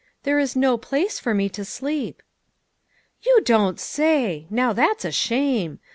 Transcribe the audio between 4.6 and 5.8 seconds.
that's a shame.